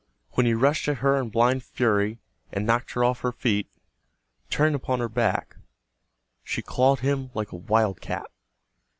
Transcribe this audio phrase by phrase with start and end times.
[0.35, 2.17] Then he rushed at her in blind fury,
[2.51, 3.69] and knocked her off her feet.
[4.49, 5.57] Turning upon her back,
[6.43, 8.25] she clawed him like a wildcat.